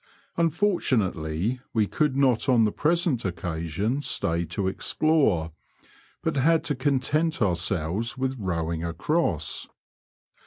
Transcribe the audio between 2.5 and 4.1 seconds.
the present occasion